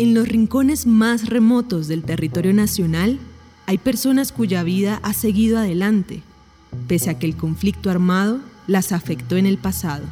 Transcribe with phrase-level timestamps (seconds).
[0.00, 3.18] En los rincones más remotos del territorio nacional
[3.66, 6.22] hay personas cuya vida ha seguido adelante,
[6.88, 10.06] pese a que el conflicto armado las afectó en el pasado.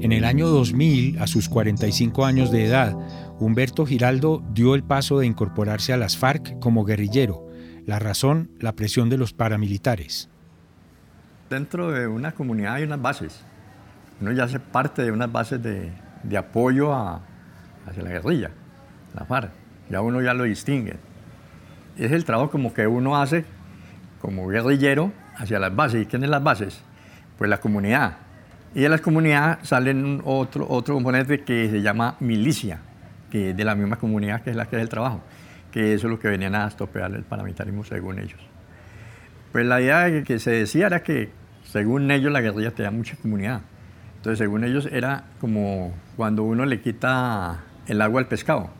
[0.00, 2.96] En el año 2000, a sus 45 años de edad,
[3.38, 7.46] Humberto Giraldo dio el paso de incorporarse a las FARC como guerrillero.
[7.84, 10.30] La razón, la presión de los paramilitares.
[11.50, 13.44] Dentro de una comunidad hay unas bases.
[14.22, 15.92] Uno ya hace parte de unas bases de,
[16.36, 18.52] apoyo hacia la guerrilla,
[19.14, 19.50] la FARC.
[19.90, 20.96] Ya uno ya lo distingue.
[21.98, 23.44] Es el trabajo como que uno hace
[24.18, 26.02] como guerrillero hacia las bases.
[26.02, 26.80] ¿Y quiénes las bases?
[27.36, 28.16] Pues la comunidad.
[28.74, 32.80] Y de las comunidades salen otro, otro componente que se llama milicia
[33.30, 35.22] que de la misma comunidad que es la que es el trabajo,
[35.72, 38.40] que eso es lo que venían a estropear el paramilitarismo según ellos.
[39.52, 41.30] Pues la idea que se decía era que
[41.64, 43.62] según ellos la guerrilla tenía mucha comunidad.
[44.16, 48.70] Entonces según ellos era como cuando uno le quita el agua al pescado.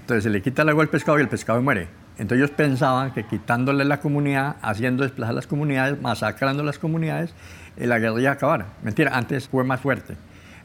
[0.00, 1.88] Entonces se le quita el agua al pescado y el pescado muere.
[2.18, 7.34] Entonces ellos pensaban que quitándole la comunidad, haciendo desplazar las comunidades, masacrando las comunidades,
[7.76, 8.68] eh, la guerrilla acabara.
[8.82, 10.16] Mentira, antes fue más fuerte,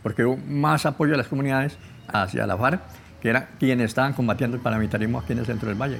[0.03, 2.81] porque hubo más apoyo a las comunidades hacia la FARC,
[3.21, 5.99] que eran quienes estaban combatiendo el paramilitarismo aquí en el centro del valle.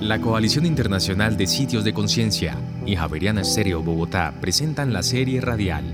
[0.00, 2.56] La Coalición Internacional de Sitios de Conciencia
[2.86, 5.84] y Javeriana Estéreo Bogotá presentan la serie radial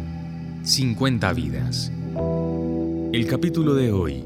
[0.63, 1.93] 50 vidas.
[3.13, 4.25] El capítulo de hoy,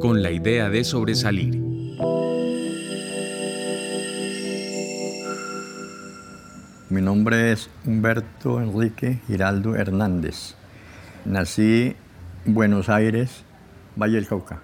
[0.00, 1.67] con la idea de sobresalir.
[6.90, 10.54] Mi nombre es Humberto Enrique Giraldo Hernández.
[11.26, 11.94] Nací
[12.46, 13.44] Buenos Aires,
[13.94, 14.62] Valle del Cauca.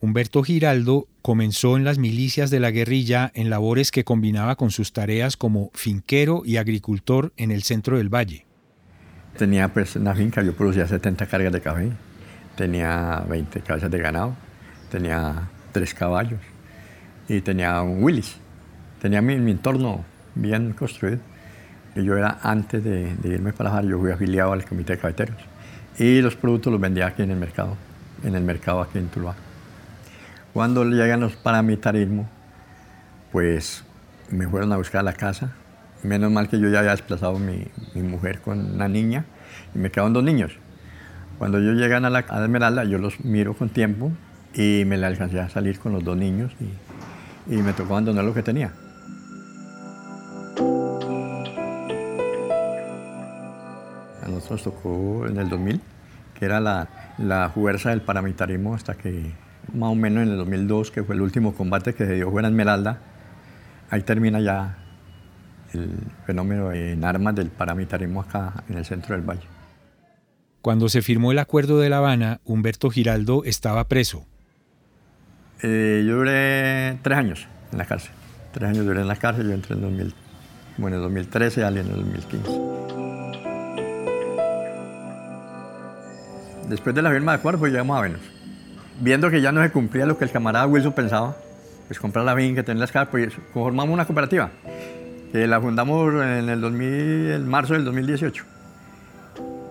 [0.00, 4.92] Humberto Giraldo comenzó en las milicias de la guerrilla en labores que combinaba con sus
[4.92, 8.46] tareas como finquero y agricultor en el centro del valle.
[9.38, 11.90] Tenía pues una finca, yo producía 70 cargas de café,
[12.56, 14.34] tenía 20 cabezas de ganado,
[14.90, 16.40] tenía tres caballos
[17.28, 18.38] y tenía un Willis.
[19.00, 20.04] Tenía mi, entorno
[20.40, 21.18] bien construido.
[21.94, 25.36] Yo era, antes de, irme para la yo fui afiliado al comité de cafeteros
[25.98, 27.76] y los productos los vendía aquí en el mercado,
[28.24, 29.34] en el mercado aquí en Tuluá.
[30.52, 32.26] Cuando llegan los paramilitarismos,
[33.32, 33.84] pues
[34.30, 35.52] me fueron a buscar la casa.
[36.02, 39.24] Menos mal que yo ya había desplazado mi, mi mujer con una niña
[39.74, 40.52] y me quedaban dos niños.
[41.38, 44.12] Cuando ellos llegan a la, a Esmeralda, yo los miro con tiempo
[44.54, 48.24] y me le alcancé a salir con los dos niños y, y me tocó abandonar
[48.24, 48.72] lo que tenía.
[54.50, 55.80] Nosotros tocó en el 2000
[56.40, 56.88] que era la,
[57.18, 59.32] la fuerza del paramilitarismo hasta que
[59.74, 62.40] más o menos en el 2002, que fue el último combate que se dio fue
[62.40, 62.98] en Esmeralda,
[63.90, 64.78] ahí termina ya
[65.74, 65.90] el
[66.26, 69.46] fenómeno en armas del paramilitarismo acá en el centro del valle.
[70.62, 74.26] Cuando se firmó el acuerdo de La Habana, Humberto Giraldo estaba preso.
[75.62, 78.12] Eh, yo duré tres años en la cárcel.
[78.52, 80.14] Tres años duré en la cárcel, yo entré en, 2000,
[80.78, 82.99] bueno, en 2013 y en el 2015.
[86.70, 88.20] Después de la firma de acuerdo, pues llegamos a Venus.
[89.00, 91.36] Viendo que ya no se cumplía lo que el camarada Wilson pensaba,
[91.86, 94.50] pues comprar la finca, tener las casas, pues conformamos una cooperativa,
[95.32, 96.88] que la fundamos en el, 2000,
[97.32, 98.44] en marzo del 2018,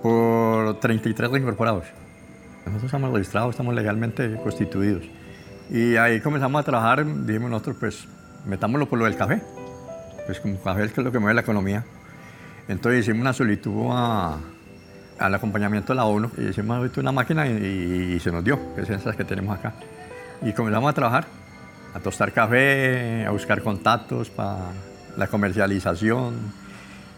[0.04, 1.86] por 33 reincorporados.
[2.66, 5.04] Nosotros estamos registrados, estamos legalmente constituidos.
[5.70, 8.08] Y ahí comenzamos a trabajar, dijimos nosotros, pues
[8.46, 9.42] metámoslo por lo del café.
[10.26, 11.86] Pues como café es lo que mueve la economía.
[12.68, 14.40] Entonces hicimos una solicitud a,
[15.19, 18.90] al acompañamiento de la ONU y hicimos una máquina y, se nos dio, que es
[18.90, 19.74] esa que tenemos acá.
[20.41, 21.25] Y comenzamos a trabajar,
[21.94, 24.72] a tostar café, a buscar contactos para
[25.18, 26.35] la comercialización.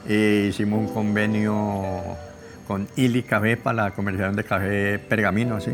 [0.07, 2.01] E hicimos un convenio
[2.67, 5.71] con Ili Café para la comercialización de café pergamino, así.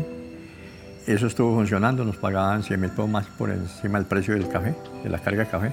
[1.06, 4.74] Eso estuvo funcionando, nos pagaban 100 mil pesos más por encima del precio del café,
[5.02, 5.72] de la carga de café.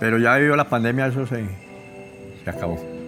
[0.00, 1.44] Pero ya debido a la pandemia eso se,
[2.42, 2.99] se acabó.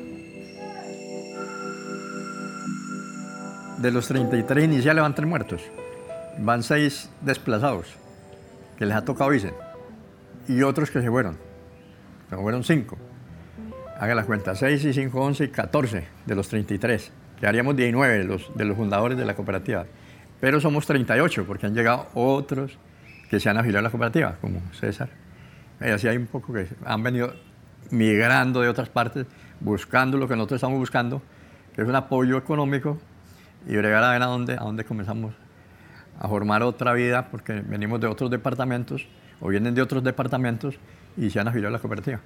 [3.83, 5.61] De los 33 iniciales van tres muertos.
[6.39, 7.89] Van seis desplazados,
[8.79, 9.53] que les ha tocado irse.
[10.49, 11.37] Y otros que se fueron.
[12.31, 12.97] Se fueron cinco.
[13.99, 17.13] Haga la cuenta, 6 y 5, 11 y 14 de los 33.
[17.39, 19.87] Quedaríamos 19 de los, de los fundadores de la cooperativa.
[20.41, 22.79] Pero somos 38 porque han llegado otros
[23.31, 25.09] que se han afiliado a la cooperativa, como César.
[25.81, 27.33] Y así hay un poco que han venido
[27.91, 29.27] migrando de otras partes,
[29.61, 31.23] buscando lo que nosotros estamos buscando,
[31.73, 32.99] que es un apoyo económico
[33.67, 35.35] y bregar a ver a dónde, a dónde comenzamos
[36.19, 39.07] a formar otra vida porque venimos de otros departamentos
[39.41, 40.77] o vienen de otros departamentos
[41.17, 42.21] y se han afiliado a la cooperativa.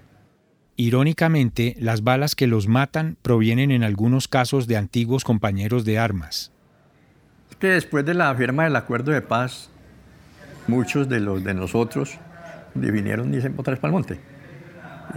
[0.77, 6.53] Irónicamente, las balas que los matan provienen en algunos casos de antiguos compañeros de armas.
[7.51, 9.71] Es que después de la firma del acuerdo de paz,
[10.67, 12.19] muchos de los de nosotros
[12.75, 14.21] vinieron y se otra vez para el monte.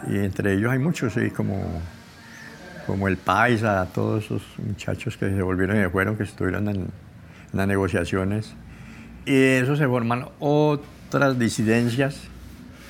[0.07, 1.81] Y entre ellos hay muchos, sí, como,
[2.89, 6.87] como el Paisa, todos esos muchachos que se volvieron y fueron, que estuvieron en
[7.53, 8.55] las negociaciones.
[9.27, 12.19] Y eso se forman otras disidencias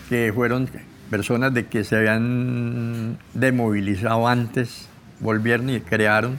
[0.08, 0.70] que fueron
[1.10, 4.88] personas de que se habían demovilizado antes,
[5.20, 6.38] volvieron y crearon,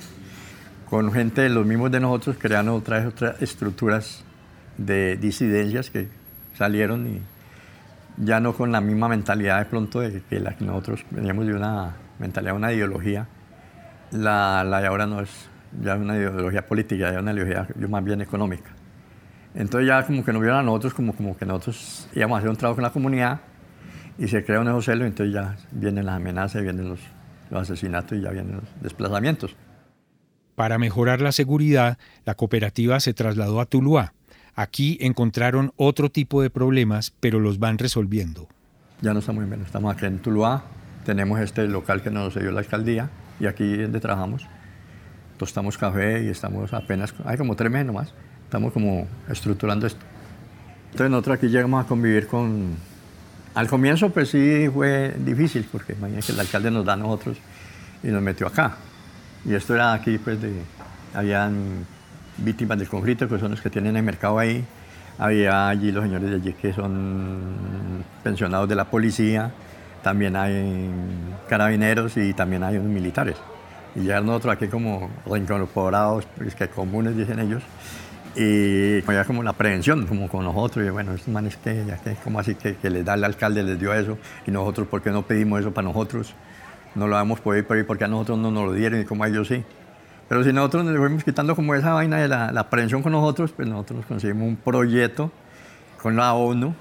[0.89, 4.25] con gente de los mismos de nosotros, crearon otras, otras estructuras
[4.79, 6.09] de disidencias que
[6.57, 7.21] salieron y
[8.25, 11.53] ya no con la misma mentalidad de pronto de que la que nosotros veníamos de
[11.53, 13.29] una mentalidad, una ideología.
[14.13, 15.51] La, la de ahora no es
[15.83, 18.71] ya una ideología política, ya una ideología más bien económica.
[19.55, 22.51] Entonces ya como que nos vieron a nosotros como, como que nosotros íbamos a hacer
[22.51, 23.41] un trabajo con la comunidad
[24.19, 27.01] y se crea un esos celos, entonces ya vienen las amenazas, vienen los,
[27.51, 29.57] los asesinatos y ya vienen los desplazamientos.
[30.55, 34.13] Para mejorar la seguridad, la cooperativa se trasladó a Tuluá.
[34.55, 38.47] Aquí encontraron otro tipo de problemas, pero los van resolviendo.
[39.01, 40.65] Ya no estamos bien, estamos aquí en Tuluá,
[41.07, 43.09] tenemos este local que nos dio la alcaldía
[43.41, 44.47] y aquí donde trabajamos.
[45.39, 48.13] Tostamos café y estamos apenas, hay como tres meses nomás,
[48.45, 50.05] estamos como estructurando esto.
[50.93, 52.77] Entonces nosotros aquí llegamos a convivir con
[53.55, 57.39] al comienzo pues sí fue difícil porque imagínense el alcalde nos da a nosotros
[58.03, 58.77] y nos metió acá.
[59.45, 60.53] Y esto era aquí pues de,
[61.15, 61.87] habían
[62.37, 64.65] víctimas del conflicto que son los que tienen el mercado ahí.
[65.19, 67.41] Había allí los señores de allí que son
[68.23, 69.51] pensionados de la policía,
[70.03, 70.91] también hay
[71.49, 73.37] carabineros y también hay militares.
[73.95, 77.63] Y ya nosotros aquí como reincorporados, pues, que comunes dicen ellos,
[78.37, 82.15] y ya como la prevención, como con nosotros, y bueno, estos manes que, ya que
[82.23, 85.11] como así que, que les da el alcalde, les dio eso, y nosotros, ¿por qué
[85.11, 86.35] no pedimos eso para nosotros?
[86.95, 89.29] No lo hemos podido pedir porque a nosotros no nos lo dieron y como a
[89.29, 89.65] ellos sí.
[90.29, 93.53] Pero si nosotros nos fuimos quitando como esa vaina de la, la prevención con nosotros,
[93.53, 95.33] pues nosotros conseguimos un proyecto
[96.01, 96.75] con la ONU,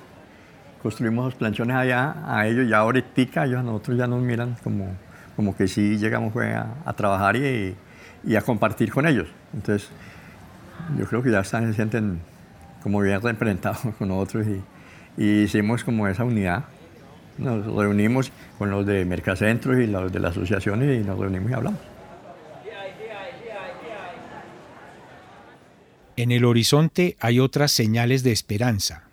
[0.81, 4.87] construimos los planchones allá, a ellos ya ahorita, ellos a nosotros ya nos miran como,
[5.35, 7.75] como que sí llegamos a, a trabajar y,
[8.23, 9.27] y a compartir con ellos.
[9.53, 9.89] Entonces,
[10.97, 12.19] yo creo que ya están, se sienten
[12.83, 14.61] como bien representados con nosotros y,
[15.21, 16.65] hicimos como esa unidad.
[17.37, 21.53] Nos reunimos con los de Mercacentros y los de las asociaciones y nos reunimos y
[21.53, 21.79] hablamos.
[26.15, 29.08] En el horizonte hay otras señales de esperanza.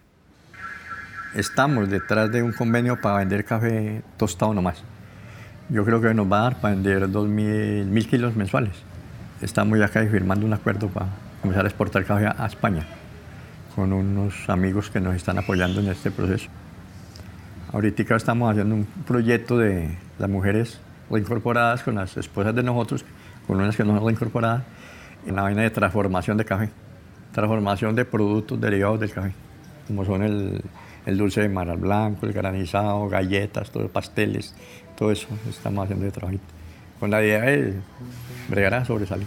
[1.36, 4.82] Estamos detrás de un convenio para vender café tostado nomás.
[5.68, 8.72] Yo creo que nos va a dar para vender 2.000 mil kilos mensuales.
[9.42, 11.08] Estamos ya acá firmando un acuerdo para
[11.42, 12.86] comenzar a exportar café a España
[13.74, 16.48] con unos amigos que nos están apoyando en este proceso.
[17.70, 20.80] Ahorita estamos haciendo un proyecto de las mujeres
[21.10, 23.04] reincorporadas con las esposas de nosotros,
[23.46, 24.62] con unas que no son reincorporadas,
[25.26, 26.70] en la vaina de transformación de café,
[27.32, 29.34] transformación de productos derivados del café,
[29.86, 30.62] como son el,
[31.06, 34.54] el dulce de mar blanco, el granizado, galletas, todo, pasteles,
[34.96, 36.38] todo eso estamos haciendo de trabajo.
[37.00, 37.74] Con la idea de
[38.48, 39.26] bregar a sobresalir.